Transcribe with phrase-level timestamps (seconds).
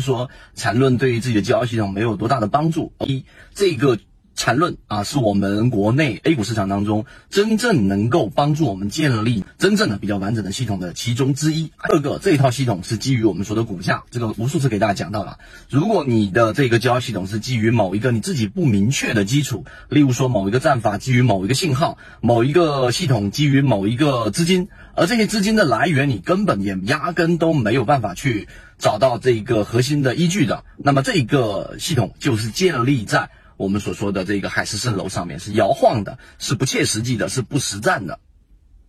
[0.00, 2.92] 说缠论对于自己的交易系统没有多大的帮助。
[3.00, 3.98] 一，这个
[4.40, 11.64] 缠论啊，是我们国内 A 股市场当中真正能够帮助我们建立真正的比较完整的系统的其中之一。
[11.64, 15.36] 第二个，这一套系统是基于我们说的股价，这个无数次给大家讲到了。
[15.68, 28.48] 如果你的这个交易系统是基于某一个你自己不明确的基础，例如说某一个战法基于某一个信号，某一个系统基于某一个资金，而这些资金的来源你根本也压根都没有办法去。
[28.78, 33.28] 找到这一个核心的依据的，那么这个系统就是建立在
[33.60, 38.18] 我们所说的这个海市蜃楼上面，是摇晃的，是不切实际的，是不实战的。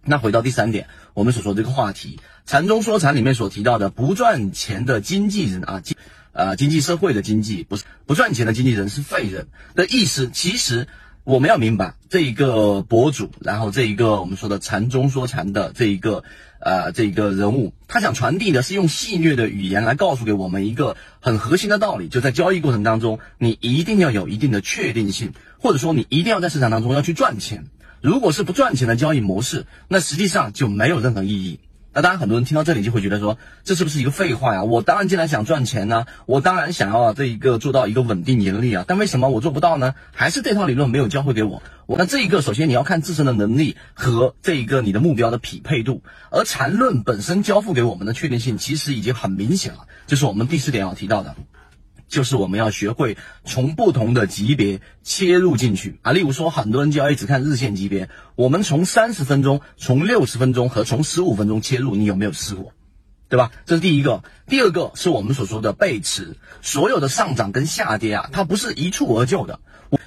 [0.06, 5.98] 那回到第三点，我们所说这个话题，禅中说禅里面所提到的不赚钱的经纪人啊，经
[6.32, 10.88] 呃经济社会的经济不是不赚钱的经纪人是废人的意思，其实。
[11.24, 16.24] 我们要明白这一个博主，然后这一个我们说的禅中说禅的这一个
[16.60, 27.66] 呃这一个人物，他想传递的是用戏谑的语言来告诉给我们一个很核心的道理，就在交易过程当中，你一定要有一定的确定性，或者说你一定要在市场当中要去赚钱。
[28.02, 31.60] 如果是不赚钱的交易模式，那实际上就没有任何意义。
[31.94, 34.64] 那当然，很多人听到这里就会觉得说，这是不是一个废话呀？
[34.64, 38.86] 我当然既然想赚钱呢，我当然想要这一个做到一个稳定盈利啊。
[38.88, 39.94] 但为什么我做不到呢？
[40.14, 41.62] 还是这套理论没有教会给我。
[41.88, 46.02] 我那这一个，首先你要看自身的能力和这一个你的目标的匹配度。
[46.30, 51.36] 而缠论本身交付给我们的确定性，其实已经很明显了，就是我们第四点要提到的。
[52.12, 62.74] 就是我们要学会从不同的级别切入进去啊，例如说，很多人交易只看日线级别，我们从三十分钟、从六十分钟和从十五分钟切入，你有没有试过？
[63.30, 63.50] 对吧？
[63.66, 64.24] 这是第一个。
[64.46, 69.62] 第二个是我们所说的背驰，所有的上涨跟下跌啊，它不是一蹴而就的，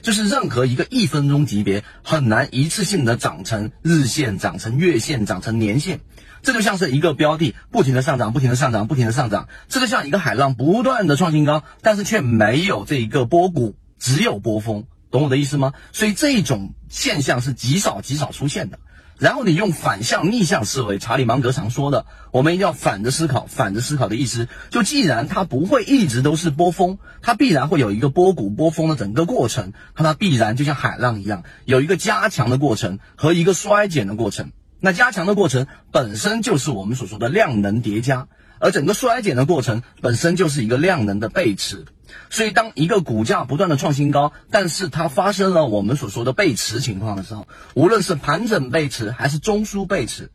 [0.05, 6.01] 就是任何一个一分钟级别很难一次性的涨成日线、涨成月线、涨成年线。
[6.43, 9.49] 这就像是一个标的不停的上涨，不停的上涨，不停的上涨。
[9.67, 15.73] 这就像一个海浪不断的创新高，但是却没有这一个波谷，只有波峰，懂我的意思吗？
[15.93, 18.79] 所以这种现象是极少极少出现的。
[19.19, 23.47] 然后你用反向逆向思维，查理芒格常说的，我们一定要反着思考。
[23.47, 34.51] 反着思考的意思，就既然它不会一直都是波峰，它必然会有一个波谷波峰的整个过程，那它必然就像海浪一样，有一个加强的过程和一个衰减的过程。
[34.81, 38.27] 那加强的过程本身就是我们所说的量能叠加，
[38.59, 41.85] 而整个衰减的过程本身就是一个量能的背驰。
[42.31, 50.31] 所以，当一个股价不断的创新高，但是它发生了我们所说的背驰情况的时候，无论是盘整背驰还是中枢背驰，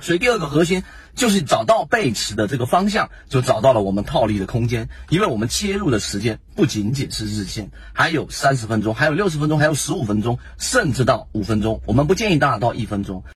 [0.00, 0.82] 所以第二个核心
[1.14, 4.88] 就是找到背驰的这个方向，就找到了我们套利的空间。
[5.10, 11.82] 因为我们切入的时间不仅仅是日线，还有三十分钟，还有六十分钟，还有十五分钟，甚至到五分钟。
[11.86, 13.24] 我们不建议大家到一分钟。